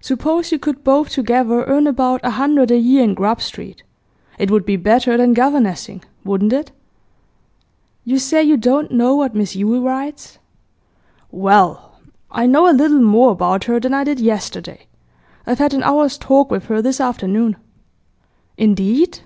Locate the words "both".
0.82-1.10